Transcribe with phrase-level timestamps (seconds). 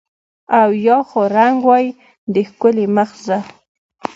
[0.59, 1.85] او یا خو رنګ وای
[2.33, 3.37] د ښکلي مخ زه